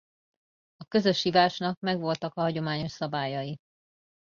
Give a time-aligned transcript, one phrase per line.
[0.77, 3.57] A közös ivásnak megvoltak a hagyományos szabályai.